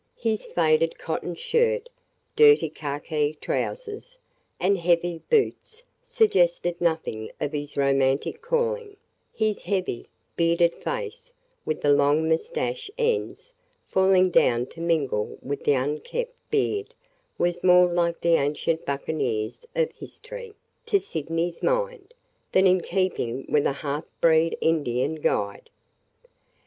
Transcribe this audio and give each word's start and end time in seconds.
His 0.17 0.45
faded 0.47 0.97
cotton 0.97 1.35
shirt, 1.35 1.87
dirty 2.35 2.69
khaki 2.71 3.37
trousers, 3.39 4.17
and 4.59 4.75
heavy 4.79 5.21
boots 5.29 5.83
suggested 6.03 6.81
nothing 6.81 7.29
of 7.39 7.51
his 7.51 7.77
romantic 7.77 8.41
calling; 8.41 8.97
his 9.31 9.61
heavy, 9.61 10.07
bearded 10.35 10.73
face 10.73 11.31
with 11.65 11.81
the 11.81 11.93
long 11.93 12.27
mustache 12.27 12.89
ends 12.97 13.53
falling 13.89 14.31
down 14.31 14.65
to 14.73 14.81
mingle 14.81 15.37
with 15.39 15.65
the 15.65 15.73
unkempt 15.73 16.33
beard 16.49 16.95
was 17.37 17.63
more 17.63 17.85
like 17.85 18.21
the 18.21 18.37
ancient 18.37 18.83
buccaneers 18.83 19.67
of 19.75 19.91
history, 19.91 20.55
to 20.87 20.99
Sydney's 20.99 21.61
mind, 21.61 22.15
than 22.53 22.65
in 22.65 22.81
keeping 22.81 23.45
with 23.47 23.67
a 23.67 23.73
half 23.85 24.05
breed 24.19 24.57
Indian 24.61 25.13
guide. 25.13 25.69